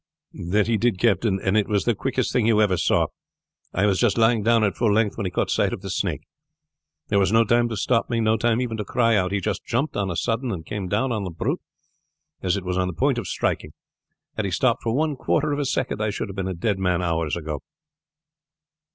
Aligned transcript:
"That 0.49 0.65
he 0.65 0.77
did, 0.77 0.97
captain; 0.97 1.39
and 1.39 1.55
it 1.55 1.67
was 1.67 1.83
the 1.85 1.93
quickest 1.93 2.33
thing 2.33 2.47
you 2.47 2.59
ever 2.59 2.75
saw. 2.75 3.05
I 3.71 3.85
was 3.85 3.99
just 3.99 4.17
lying 4.17 4.41
down 4.41 4.63
at 4.63 4.75
full 4.75 4.91
length 4.91 5.15
when 5.15 5.25
he 5.27 5.31
caught 5.31 5.51
sight 5.51 5.73
of 5.73 5.81
the 5.81 5.91
snake. 5.91 6.21
There 7.09 7.19
was 7.19 7.31
no 7.31 7.43
time 7.43 7.69
to 7.69 7.77
stop 7.77 8.09
me; 8.09 8.19
no 8.19 8.35
time 8.35 8.61
even 8.61 8.77
to 8.77 8.83
cry 8.83 9.15
out. 9.15 9.31
He 9.31 9.39
just 9.39 9.63
jumped 9.63 9.95
on 9.95 10.09
a 10.09 10.15
sudden 10.15 10.51
and 10.51 10.65
came 10.65 10.87
down 10.87 11.11
on 11.11 11.23
the 11.23 11.29
brute 11.29 11.61
as 12.41 12.57
it 12.57 12.65
was 12.65 12.79
on 12.79 12.87
the 12.87 12.95
point 12.95 13.19
of 13.19 13.27
striking. 13.27 13.73
Had 14.35 14.45
he 14.45 14.49
stopped 14.51 14.81
for 14.81 14.95
one 14.95 15.15
quarter 15.15 15.51
of 15.53 15.59
a 15.59 15.65
second 15.65 16.01
I 16.01 16.09
should 16.09 16.29
have 16.29 16.35
been 16.35 16.47
a 16.47 16.55
dead 16.55 16.79
man 16.79 17.03
hours 17.03 17.35
ago." 17.35 17.59